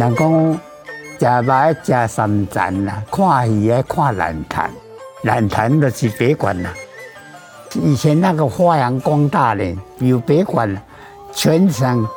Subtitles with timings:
[0.00, 0.58] 人讲
[1.18, 4.70] 食肉食三层啦，看戏爱看兰潭，
[5.24, 6.72] 兰潭就是北管啦。
[7.74, 10.74] 以前那个发扬光大的有北管，
[11.34, 12.08] 全省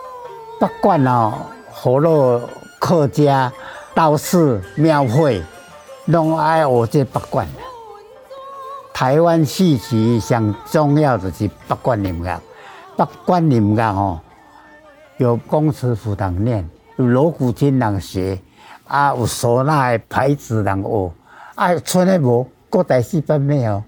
[0.61, 1.33] 北管哦，
[1.73, 2.41] 活络
[2.79, 3.51] 客家、
[3.93, 5.43] 道士、庙会，
[6.05, 7.45] 拢爱学这北管。
[8.93, 12.39] 台湾戏曲上重要的是北管音乐，
[12.95, 14.21] 北管音乐哦，
[15.17, 16.65] 有公慈辅堂念。
[16.95, 18.39] 有锣鼓听人学，
[18.85, 21.11] 啊，有唢呐的牌子人学，
[21.55, 23.83] 啊，村的无，各代戏班没有，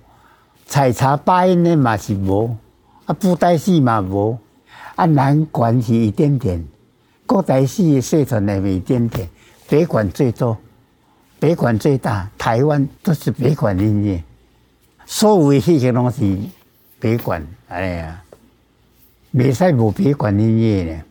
[0.65, 2.55] 采茶八音的嘛是无，
[3.05, 4.35] 啊，布袋戏嘛无，
[4.95, 6.65] 啊，南管是一点点，
[7.27, 9.29] 各代戏的社团的一点点，
[9.69, 10.57] 北管最多，
[11.39, 14.23] 北管最大，台湾都是北管音乐，
[15.05, 16.39] 所有的戏个拢是
[16.99, 18.23] 北管，哎呀，
[19.29, 21.03] 没使无北管音乐呢。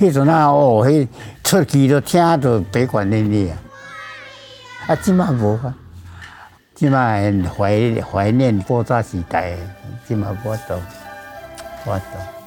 [0.00, 1.06] 迄阵啊，哦，迄
[1.44, 3.58] 出去都听着北管音乐啊，
[4.88, 5.74] 啊，即嘛无啊，
[6.74, 7.16] 即嘛
[7.54, 9.54] 怀怀念爆炸时代，
[10.08, 10.80] 即嘛无多，
[11.84, 12.39] 无多。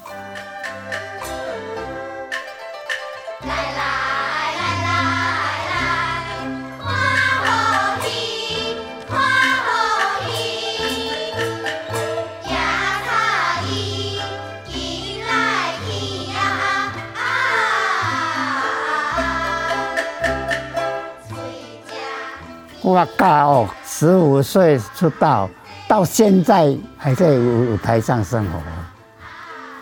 [22.94, 25.50] 我教哦，十五岁出道，
[25.88, 28.62] 到现在还在舞台上生活，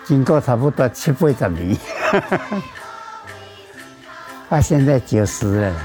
[0.05, 1.77] 经过差不多七八十年，
[4.49, 5.75] 他现在九十了，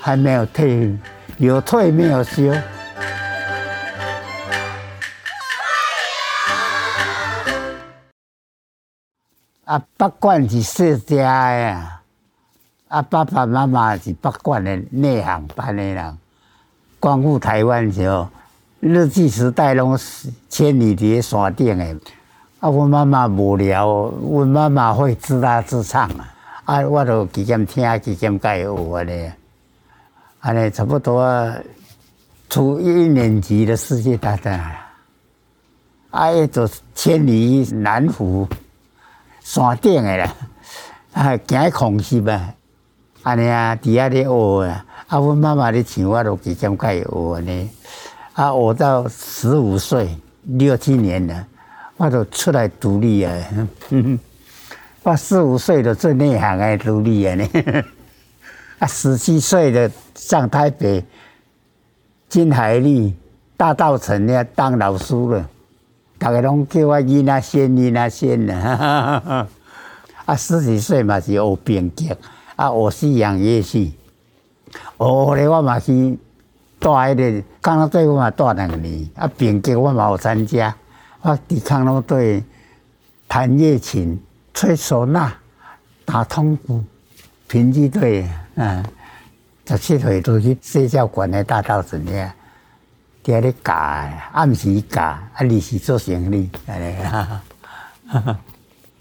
[0.00, 0.96] 还没有退，
[1.36, 2.50] 有退没有休。
[9.66, 11.98] 啊，北管是世家呀。
[12.88, 16.18] 啊，爸爸妈妈是北管的内行班的人，
[17.00, 18.28] 光复台湾的时候，
[18.78, 21.96] 日据时代拢是千里在山顶的。
[22.60, 26.28] 啊，我妈妈无聊，我妈妈会自弹自唱啊，
[26.66, 29.32] 啊，我都几间听，几间解学的，
[30.40, 31.56] 安尼差不多啊
[32.50, 34.76] 初一年级的世界大战，
[36.10, 38.46] 啊，一座千里南湖
[39.40, 40.34] 山顶的啦，
[41.14, 42.52] 啊，惊空袭吧。
[43.22, 47.70] 安尼啊，底下咧学啊，啊，阮妈妈咧请我都几间开学呢，
[48.32, 51.46] 啊，学到十五岁，六七年了，
[51.98, 53.32] 我都出来独立啊，
[55.04, 57.46] 我四五岁就做内行的独立啊呢，
[58.80, 61.04] 啊，十七岁的上台北
[62.28, 63.14] 金海利
[63.54, 65.46] 大稻埕呢当老师了，
[66.18, 68.54] 大家拢叫我伊那仙伊那仙呢，
[70.24, 72.10] 啊，十几岁嘛是学编剧。
[72.60, 73.94] 啊，学西洋乐器，
[74.98, 75.90] 学咧我嘛是
[76.78, 79.08] 带迄个康乐队，我嘛带两年。
[79.14, 80.76] 啊，编剧我嘛有参加，
[81.22, 82.44] 我伫康乐队
[83.26, 84.22] 弹乐琴、
[84.52, 85.32] 吹唢呐、
[86.04, 86.84] 打通鼓、
[87.48, 88.84] 评剧队，嗯，
[89.66, 92.30] 十七岁都去社教馆的大稻埕咧，
[93.24, 97.40] 伫咧教，暗时教，啊，日时做生理，安尼哈，
[98.12, 98.36] 二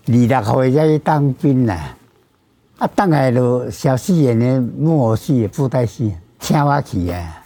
[0.06, 1.98] 六岁才去当兵啦。
[2.80, 7.44] 啊，当来就小戏演的木偶戏、布袋戏，请我去啊！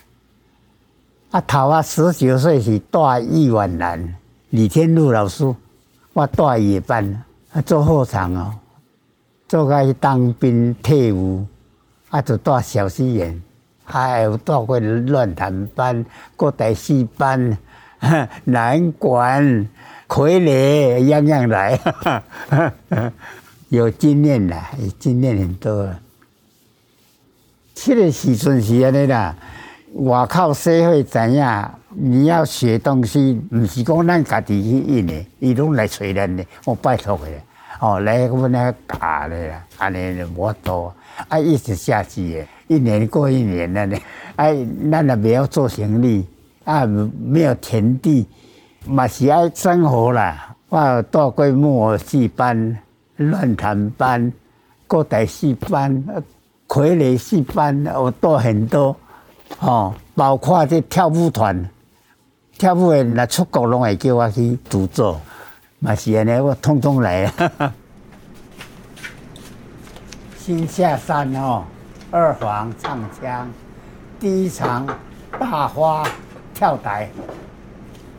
[1.31, 4.15] 啊，头啊，十九岁是带易婉兰、
[4.51, 5.51] 李天禄老师，
[6.13, 8.53] 我带夜班，啊，做后场哦，
[9.47, 11.43] 做个当兵退伍，
[12.11, 13.41] 啊，就带小戏演，
[13.83, 17.57] 还有带过乱弹班、过台戏班、
[18.45, 19.67] 南管、
[20.07, 21.79] 傀儡，样样来。
[23.77, 25.89] 有经验啦，经验很多。
[27.73, 29.35] 去的时阵是安尼啦，
[29.95, 31.73] 外口社会怎样？
[31.89, 37.25] 你要学东西，不是讲咱家己去印的，伊拢来找咱的，我拜托的。
[37.79, 40.93] 哦，来阮来教的啦，安尼就无多，
[41.27, 43.97] 啊，一直下去的，一年过一年了呢。
[44.35, 44.55] 哎，
[44.91, 46.23] 咱也没有做生意，
[46.63, 48.27] 啊，没有田地，
[48.85, 50.55] 嘛是爱生活啦。
[50.69, 52.77] 我到过木偶戏班、
[53.17, 54.31] 乱弹班、
[54.87, 56.03] 歌台戏班、
[56.67, 58.95] 傀儡戏班，我都很多。
[59.59, 61.69] 哦，包括这跳舞团，
[62.57, 65.19] 跳舞的来出国拢会叫我去独奏，
[65.79, 67.73] 嘛是安尼，我通通来啊。
[70.37, 71.63] 新下山哦，
[72.11, 73.47] 二黄唱腔，
[74.19, 74.85] 第一场
[75.39, 76.03] 大花
[76.53, 77.09] 跳台，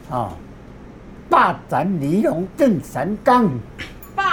[0.09, 0.33] 哦，
[1.29, 3.51] 霸斩离龙震山岗，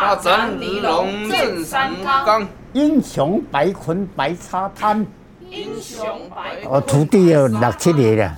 [0.01, 1.91] 霸斩离龙震山
[2.25, 5.05] 岗，英雄白坤白沙滩。
[5.47, 8.35] 英雄白，我徒弟有六七年了，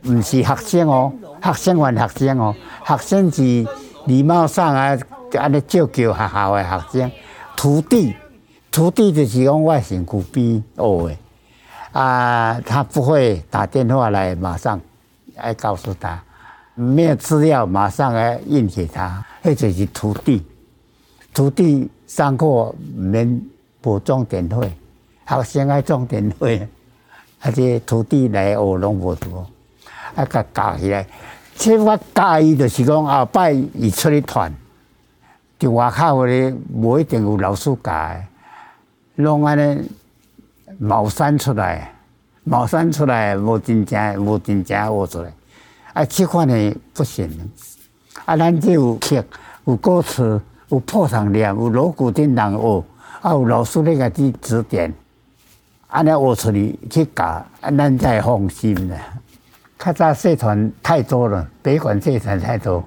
[0.00, 1.12] 不是学生哦，
[1.42, 2.54] 学生还学生哦，
[2.86, 3.42] 学生是
[4.06, 4.96] 礼貌上啊，
[5.36, 6.62] 安尼照叫学校的
[6.92, 7.10] 学生。
[7.56, 8.14] 徒弟，
[8.70, 11.16] 徒弟就是讲我身躯边学的，
[12.00, 14.80] 啊，他不会打电话来，马上
[15.34, 16.22] 来告诉他，
[16.76, 20.46] 没有资料马上来印给他，那就是徒弟。
[21.32, 23.40] 徒弟上课免
[23.80, 24.70] 补钟点会。
[25.26, 26.68] 学生爱重点会，
[27.40, 29.46] 而且徒弟来学拢无多，
[30.16, 31.06] 啊，甲教起来。
[31.54, 34.52] 即我教伊就是讲后摆伊出去团，
[35.56, 38.16] 伫外口咧无一定有老师教，
[39.14, 39.88] 拢安尼
[40.78, 41.94] 冒山出来，
[42.42, 45.32] 冒山出来无真正无真正学出来，
[45.92, 47.30] 啊，即款的不行。
[48.24, 49.22] 啊，咱这有曲，
[49.66, 50.40] 有歌词，
[50.70, 52.84] 有破窗练，有锣鼓叮当学，
[53.20, 54.92] 啊，有老师咧甲你指点。
[55.88, 58.96] 安尼学出去去教，咱才放心啦。
[59.76, 62.84] 较早社团太多了，北管社团太多，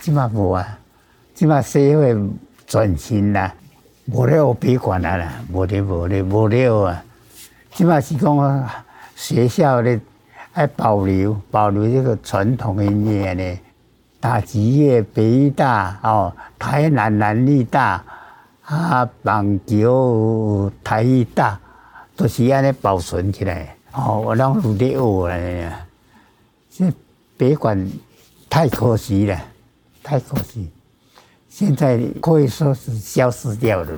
[0.00, 0.78] 即嘛无啊。
[1.34, 2.16] 即嘛社会
[2.64, 3.52] 转型啦，
[4.06, 7.04] 无咧学北管啊啦，无咧无咧无了啊。
[7.72, 8.68] 即嘛是讲
[9.16, 9.98] 学校咧
[10.52, 13.58] 爱保留保留这个传统音乐咧，
[14.24, 18.02] 打击乐北大哦，台南南艺大
[18.62, 21.04] 啊，棒球台
[21.34, 21.60] 大。
[22.16, 25.86] 都是安尼保存起来，哦，我让蝴蝶学来，
[26.70, 26.90] 这
[27.36, 27.90] 别管
[28.48, 29.38] 太可惜了，
[30.02, 30.70] 太可惜，
[31.50, 33.90] 现在可以说是消失掉了。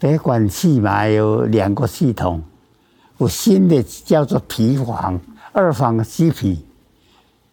[0.00, 2.42] 别管起码有两个系统，
[3.18, 5.20] 有新的叫做皮黄，
[5.52, 6.64] 二黄西皮，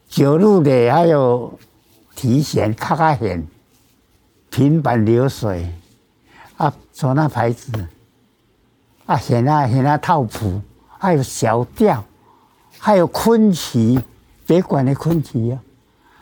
[0.08, 1.52] 九路的还有
[2.18, 3.46] 提弦、卡卡弦，
[4.50, 5.72] 平板流水，
[6.58, 7.72] 啊，做那牌子。
[9.06, 10.60] 啊，现啊现啊套谱，
[10.98, 12.04] 还有小调，
[12.80, 14.02] 还有昆曲，
[14.48, 15.62] 别管的昆曲啊，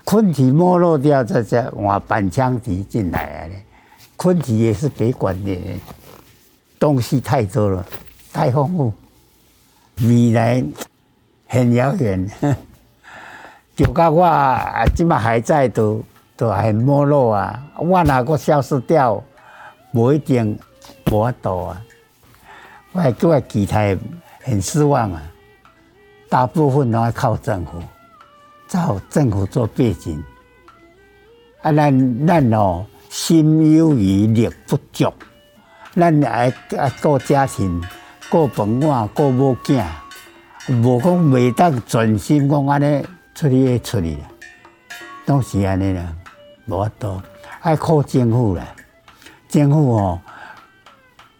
[0.03, 3.55] 昆曲没落掉，这这换板腔笛进来了，
[4.17, 5.57] 昆曲也是别管的，
[6.77, 7.85] 东西太多了，
[8.33, 8.93] 太丰富，
[10.01, 10.61] 未来
[11.47, 12.29] 很遥远，
[13.75, 16.01] 就甲我啊，今嘛还在都
[16.37, 19.21] 都很没落啊，我哪个消失掉，
[19.91, 20.57] 不一定
[21.11, 21.81] 无多啊。
[22.93, 23.79] 我还对其他
[24.41, 25.21] 很失望啊！
[26.29, 27.83] 大部分都要靠政府，
[28.69, 30.23] 找政府做背景。
[31.61, 35.11] 啊，咱咱哦，心有余力不足，
[35.95, 37.83] 咱爱爱顾家庭，
[38.29, 39.83] 顾饭碗，顾某囝，
[40.69, 43.05] 无讲袂当全心讲安尼
[43.35, 44.17] 出去处理，
[45.25, 46.15] 都是安尼啦，
[46.67, 47.21] 无法度，
[47.59, 48.65] 爱靠政府啦，
[49.49, 50.21] 政府哦。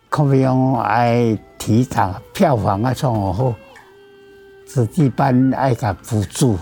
[0.10, 3.54] 可比讲爱提倡票房啊，创好，
[4.66, 6.58] 子弟班爱甲补助，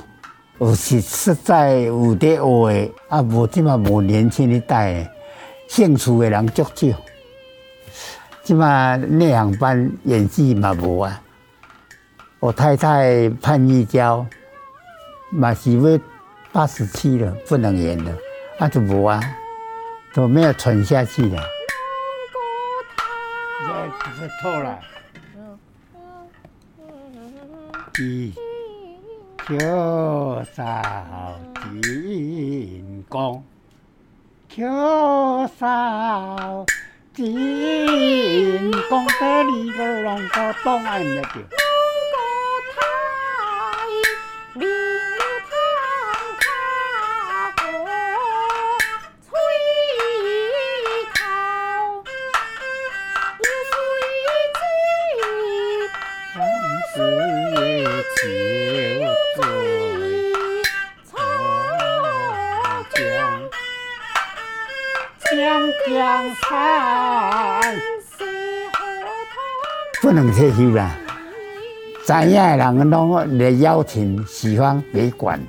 [0.59, 5.11] 有是实在有得学的，啊无即嘛无年轻一代，
[5.67, 6.97] 兴趣的人足少。
[8.43, 11.19] 即嘛内行班演技嘛无啊，
[12.39, 14.23] 我太太潘玉娇
[15.33, 15.99] 嘛是要
[16.51, 18.15] 八十七了，不能演了，
[18.59, 19.19] 啊就无啊，
[20.13, 21.41] 都没有传下去了。
[24.19, 24.79] 这错了。
[27.91, 28.33] 地
[29.45, 30.81] 球上
[31.81, 33.43] 金光，
[34.49, 34.63] 球
[35.59, 36.65] 上
[37.13, 41.29] 金光，这里个龙哥东安的叫。
[70.03, 70.93] 不能退休啦！
[72.05, 75.39] 知影的人拢来邀请，喜欢别管，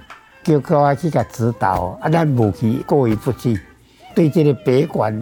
[0.44, 3.60] 叫叫我去甲指导，啊，咱无去，过意不去，
[4.14, 5.20] 对这个别管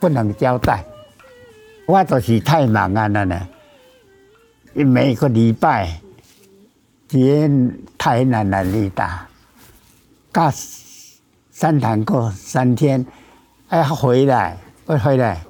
[0.00, 0.84] 不能交代。
[1.86, 3.48] 我就是太忙啊，了呢。
[4.72, 6.00] 每个礼拜，
[7.06, 9.24] 天台南南力大，
[10.32, 10.52] 加
[11.52, 13.06] 三堂课三天。
[13.68, 15.40] 哎，回来，不回来，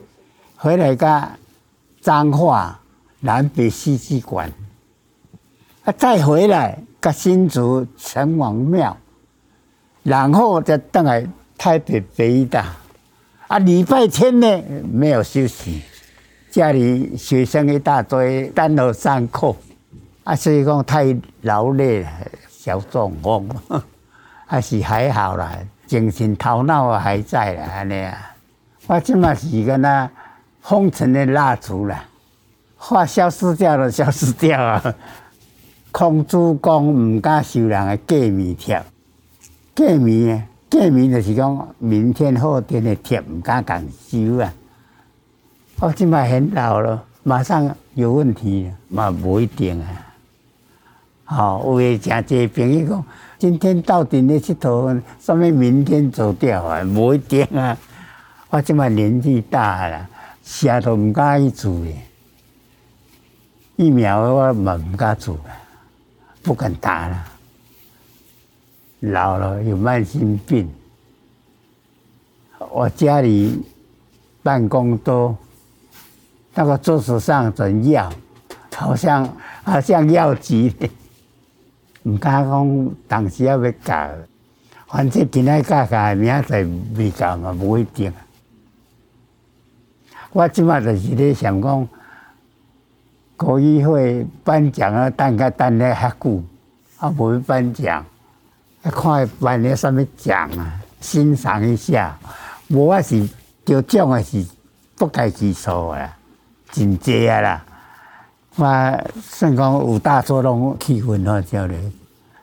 [0.56, 1.28] 回来个
[2.02, 2.78] 彰化
[3.24, 4.52] 南北戏剧馆，
[5.84, 8.94] 啊，再回来个新竹城隍庙，
[10.02, 11.26] 然后再登来
[11.56, 12.66] 台北北艺大，
[13.48, 14.62] 啊，礼拜天呢
[14.92, 15.80] 没有休息，
[16.50, 19.56] 家里学生一大堆，单独上课，
[20.24, 22.10] 啊，所以讲太劳累了，
[22.50, 23.48] 小中风，
[24.44, 25.50] 还 是还好啦。
[25.86, 28.34] 精神头脑还在啦，安尼啊！
[28.86, 30.10] 我即嘛是个那
[30.60, 32.04] 封尘的蜡烛啦，
[32.86, 34.94] 话消失掉了，消失掉啊！
[35.90, 38.82] 空主公唔敢收人的过年贴，
[39.74, 44.52] 过年过年就是讲明天后天的贴唔敢敢收啊！
[45.80, 49.88] 我即嘛很老了，马上有问题嘛不一定啊！
[51.24, 53.04] 好，有诶真侪朋友讲。
[53.38, 56.84] 今天到底你去投，说明明天走掉啊？
[56.84, 57.74] 不一定啊！
[58.50, 60.06] 我这么年纪大了，
[60.42, 61.94] 啥都唔敢去做的，
[63.76, 65.50] 疫苗我嘛唔敢做了，
[66.42, 67.24] 不敢打了。
[69.00, 70.72] 老了有慢性病，
[72.70, 73.62] 我家里
[74.42, 75.36] 办公桌
[76.54, 78.10] 那个桌子上整药，
[78.74, 79.28] 好像
[79.64, 80.74] 好像药剂。
[82.04, 84.08] 唔敢讲，当时要要搞，
[84.86, 88.12] 反正今仔教教，明仔载未教嘛，无一定。
[90.32, 91.88] 我即马就是咧想讲，
[93.36, 96.42] 国艺会颁奖啊，等个等咧遐久，
[96.98, 98.04] 啊，无颁奖，
[98.82, 102.16] 看颁咧什么奖啊，欣赏一下。
[102.68, 103.28] 无我是
[103.64, 104.46] 得奖的是
[104.96, 106.16] 不计其数啊，
[106.70, 107.64] 真济啊啦。
[108.56, 108.64] 我
[109.20, 111.78] 算讲有大作拢气氛好叫咧，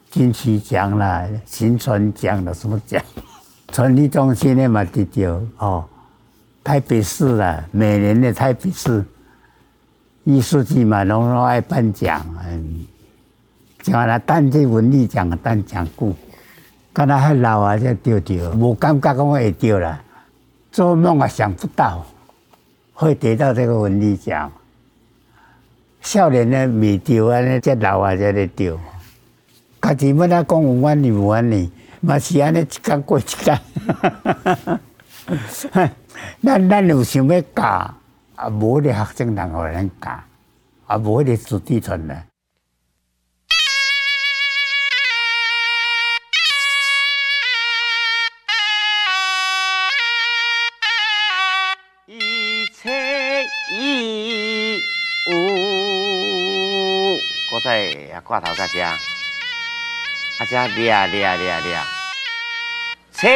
[0.09, 3.01] 金曲奖啦、新传奖啦，什么奖？
[3.71, 5.85] 传艺中心的嘛得着哦，
[6.63, 9.03] 台北市啦，每年的台北市
[10.23, 12.85] 艺术季嘛，拢拢爱颁奖，嗯，
[13.81, 16.13] 像那单这文艺奖颁奖过，
[16.93, 19.99] 刚才还老啊，才得着，无感觉讲会得啦，
[20.71, 22.05] 做梦也想不到
[22.93, 24.51] 会得到这个文艺奖。
[26.01, 28.79] 少年呢未丢啊，呢这老啊才得丢。
[29.81, 33.59] 家己要哪讲有缘哩无缘哩，嘛是安尼一天过一天。
[36.43, 37.93] 咱咱有想要教，
[38.41, 40.23] 啊无咧学生人互咱教，
[40.87, 42.25] 啊无咧子弟传来。
[52.07, 54.81] 一切一
[55.29, 57.13] 无，
[57.53, 58.89] 我在挂头家家。
[58.89, 58.97] 啊！
[60.49, 61.85] 这唼唼唼唼，
[63.13, 63.27] 车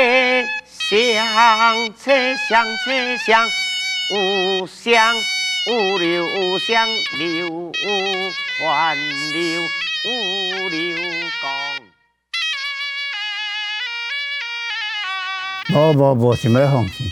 [0.65, 3.47] 厢车厢车厢，
[4.11, 4.93] 有声
[5.65, 6.75] 有流有声
[7.17, 7.71] 流
[8.61, 8.95] 环
[9.33, 9.61] 流
[10.05, 10.95] 有流
[11.41, 11.43] 光。
[15.73, 17.03] 无无无想要放弃，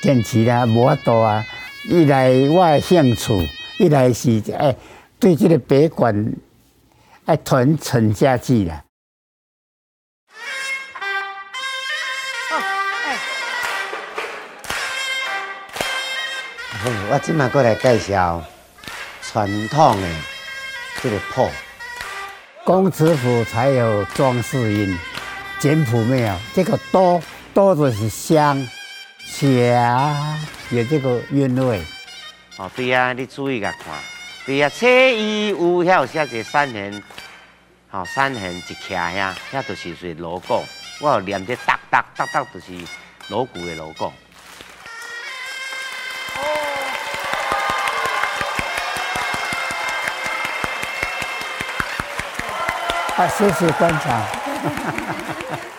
[0.00, 1.44] 坚持啦，无法度啊！
[1.90, 3.48] 一来我的兴趣，
[3.80, 4.76] 一来是哎，
[5.18, 6.32] 对这个别馆
[7.24, 8.84] 哎传承下去啦。
[17.10, 18.40] 我今麦过来介绍
[19.20, 20.08] 传统的
[21.02, 21.50] 这个谱，
[22.64, 24.96] 工尺谱才有装饰音，
[25.58, 26.36] 简谱没有。
[26.54, 27.20] 这个多
[27.52, 28.64] 多就是香，
[29.24, 30.38] 霞
[30.70, 31.82] 有这个韵味。
[32.56, 33.92] 哦，对啊，你注意个看，
[34.46, 37.02] 对啊，车衣有遐写一个三横，
[37.88, 40.64] 好三横一徛呀，遐就是是 logo。
[41.00, 42.72] 我有念这哒哒哒哒，就是
[43.28, 44.12] 锣鼓的锣鼓。
[53.16, 54.22] 啊，谢谢观察。